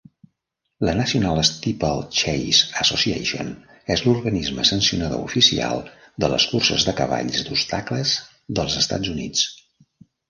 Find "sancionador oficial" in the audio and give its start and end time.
4.71-5.85